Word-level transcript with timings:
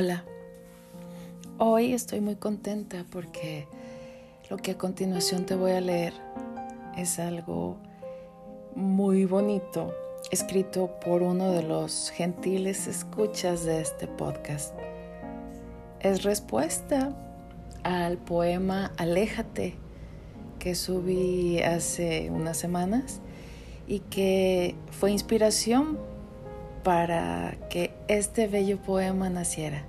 Hola, 0.00 0.22
hoy 1.58 1.92
estoy 1.92 2.20
muy 2.20 2.36
contenta 2.36 3.04
porque 3.10 3.66
lo 4.48 4.56
que 4.56 4.70
a 4.70 4.78
continuación 4.78 5.44
te 5.44 5.56
voy 5.56 5.72
a 5.72 5.80
leer 5.80 6.12
es 6.96 7.18
algo 7.18 7.78
muy 8.76 9.24
bonito, 9.24 9.92
escrito 10.30 11.00
por 11.04 11.22
uno 11.22 11.50
de 11.50 11.64
los 11.64 12.10
gentiles 12.10 12.86
escuchas 12.86 13.64
de 13.64 13.80
este 13.80 14.06
podcast. 14.06 14.72
Es 15.98 16.22
respuesta 16.22 17.12
al 17.82 18.18
poema 18.18 18.92
Aléjate 18.98 19.74
que 20.60 20.76
subí 20.76 21.60
hace 21.60 22.30
unas 22.30 22.56
semanas 22.56 23.20
y 23.88 23.98
que 23.98 24.76
fue 24.92 25.10
inspiración 25.10 25.98
para 26.88 27.54
que 27.68 27.92
este 28.08 28.46
bello 28.46 28.78
poema 28.78 29.28
naciera. 29.28 29.84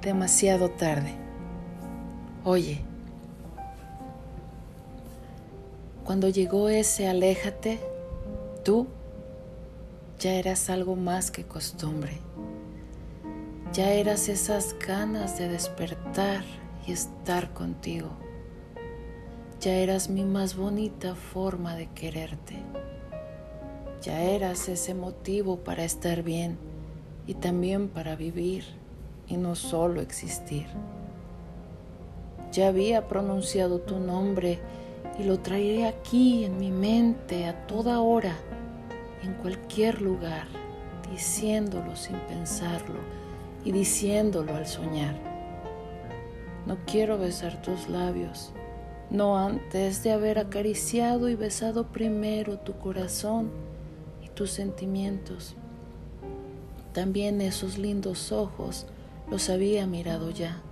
Demasiado 0.00 0.70
tarde. 0.70 1.12
Oye, 2.46 2.80
cuando 6.02 6.30
llegó 6.30 6.70
ese 6.70 7.08
aléjate, 7.08 7.78
tú 8.64 8.86
ya 10.18 10.32
eras 10.32 10.70
algo 10.70 10.96
más 10.96 11.30
que 11.30 11.44
costumbre. 11.44 12.16
Ya 13.74 13.90
eras 13.90 14.30
esas 14.30 14.74
ganas 14.78 15.38
de 15.38 15.50
despertar 15.50 16.42
y 16.86 16.92
estar 16.92 17.52
contigo. 17.52 18.08
Ya 19.60 19.74
eras 19.74 20.08
mi 20.08 20.24
más 20.24 20.56
bonita 20.56 21.14
forma 21.14 21.76
de 21.76 21.88
quererte. 21.88 22.56
Ya 24.02 24.22
eras 24.22 24.68
ese 24.68 24.94
motivo 24.94 25.56
para 25.56 25.84
estar 25.84 26.22
bien 26.22 26.56
y 27.26 27.34
también 27.34 27.88
para 27.88 28.14
vivir 28.14 28.64
y 29.26 29.36
no 29.36 29.56
solo 29.56 30.00
existir. 30.00 30.66
Ya 32.52 32.68
había 32.68 33.08
pronunciado 33.08 33.80
tu 33.80 33.98
nombre 33.98 34.60
y 35.18 35.24
lo 35.24 35.40
traeré 35.40 35.86
aquí 35.86 36.44
en 36.44 36.58
mi 36.58 36.70
mente 36.70 37.46
a 37.46 37.66
toda 37.66 38.00
hora, 38.00 38.36
en 39.24 39.34
cualquier 39.34 40.00
lugar, 40.00 40.46
diciéndolo 41.10 41.96
sin 41.96 42.16
pensarlo 42.20 43.00
y 43.64 43.72
diciéndolo 43.72 44.54
al 44.54 44.66
soñar. 44.66 45.16
No 46.66 46.78
quiero 46.86 47.18
besar 47.18 47.60
tus 47.62 47.88
labios, 47.88 48.52
no 49.10 49.38
antes 49.38 50.04
de 50.04 50.12
haber 50.12 50.38
acariciado 50.38 51.28
y 51.28 51.34
besado 51.34 51.88
primero 51.88 52.58
tu 52.58 52.78
corazón 52.78 53.50
tus 54.38 54.52
sentimientos. 54.52 55.56
También 56.92 57.40
esos 57.40 57.76
lindos 57.76 58.30
ojos 58.30 58.86
los 59.28 59.50
había 59.50 59.84
mirado 59.88 60.30
ya 60.30 60.62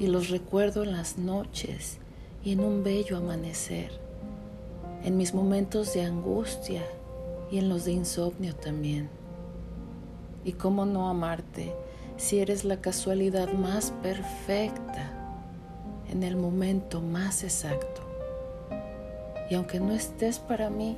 y 0.00 0.08
los 0.08 0.30
recuerdo 0.30 0.82
en 0.82 0.90
las 0.90 1.16
noches 1.16 1.98
y 2.42 2.50
en 2.50 2.58
un 2.58 2.82
bello 2.82 3.18
amanecer, 3.18 3.92
en 5.04 5.16
mis 5.16 5.32
momentos 5.32 5.94
de 5.94 6.02
angustia 6.02 6.82
y 7.52 7.58
en 7.58 7.68
los 7.68 7.84
de 7.84 7.92
insomnio 7.92 8.56
también. 8.56 9.10
Y 10.44 10.54
cómo 10.54 10.86
no 10.86 11.08
amarte 11.08 11.72
si 12.16 12.40
eres 12.40 12.64
la 12.64 12.80
casualidad 12.80 13.52
más 13.52 13.92
perfecta 14.02 15.12
en 16.10 16.24
el 16.24 16.34
momento 16.34 17.00
más 17.00 17.44
exacto. 17.44 18.00
Y 19.50 19.54
aunque 19.54 19.78
no 19.78 19.92
estés 19.92 20.40
para 20.40 20.68
mí, 20.68 20.96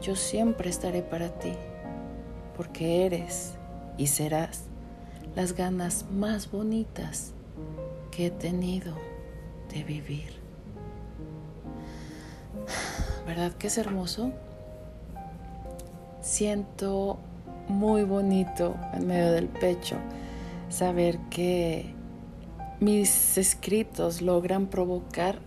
yo 0.00 0.16
siempre 0.16 0.70
estaré 0.70 1.02
para 1.02 1.28
ti, 1.38 1.52
porque 2.56 3.06
eres 3.06 3.54
y 3.96 4.06
serás 4.06 4.64
las 5.34 5.52
ganas 5.52 6.06
más 6.10 6.50
bonitas 6.50 7.32
que 8.10 8.26
he 8.26 8.30
tenido 8.30 8.94
de 9.72 9.84
vivir. 9.84 10.32
¿Verdad 13.26 13.52
que 13.52 13.66
es 13.66 13.76
hermoso? 13.78 14.32
Siento 16.20 17.18
muy 17.68 18.04
bonito 18.04 18.76
en 18.94 19.06
medio 19.06 19.32
del 19.32 19.48
pecho 19.48 19.96
saber 20.68 21.18
que 21.30 21.94
mis 22.80 23.38
escritos 23.38 24.22
logran 24.22 24.66
provocar 24.66 25.38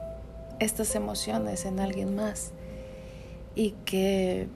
estas 0.59 0.95
emociones 0.95 1.65
en 1.65 1.79
alguien 1.79 2.15
más 2.15 2.51
y 3.55 3.71
que 3.85 4.47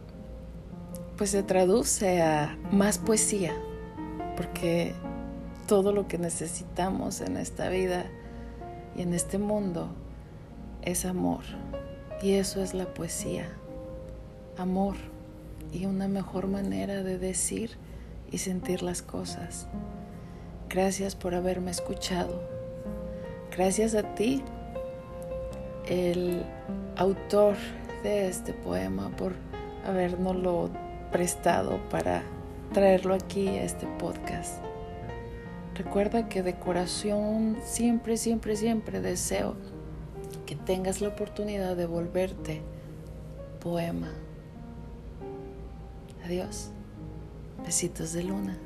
pues 1.18 1.30
se 1.30 1.44
traduce 1.44 2.22
a 2.22 2.58
más 2.72 2.98
poesía, 2.98 3.54
porque 4.36 4.94
todo 5.68 5.94
lo 5.94 6.08
que 6.08 6.18
necesitamos 6.18 7.22
en 7.22 7.38
esta 7.38 7.70
vida 7.70 8.06
y 8.96 9.02
en 9.02 9.14
este 9.14 9.38
mundo 9.38 9.90
es 10.82 11.06
amor. 11.06 11.44
Y 12.22 12.34
eso 12.34 12.62
es 12.64 12.74
la 12.74 12.86
poesía, 12.94 13.50
amor 14.58 14.96
y 15.74 15.86
una 15.86 16.08
mejor 16.08 16.48
manera 16.48 17.04
de 17.04 17.18
decir 17.18 17.72
y 18.32 18.38
sentir 18.38 18.84
las 18.84 19.02
cosas. 19.02 19.68
Gracias 20.70 21.16
por 21.16 21.36
haberme 21.36 21.72
escuchado. 21.72 22.42
Gracias 23.56 23.94
a 23.96 24.16
ti, 24.16 24.44
el 25.88 26.44
autor 26.96 27.56
de 28.04 28.28
este 28.28 28.54
poema, 28.54 29.10
por 29.16 29.34
habernoslo 29.86 30.70
prestado 31.12 31.80
para 31.90 32.24
traerlo 32.74 33.14
aquí 33.14 33.48
a 33.48 33.64
este 33.64 33.88
podcast. 33.98 34.62
Recuerda 35.76 36.30
que 36.30 36.44
de 36.44 36.56
corazón 36.56 37.58
siempre, 37.64 38.18
siempre, 38.18 38.56
siempre 38.56 39.02
deseo 39.02 39.56
que 40.46 40.56
tengas 40.56 41.02
la 41.02 41.08
oportunidad 41.08 41.76
de 41.76 41.86
volverte 41.86 42.62
poema. 43.60 44.12
Adiós. 46.26 46.70
Besitos 47.66 48.14
de 48.14 48.24
luna. 48.24 48.58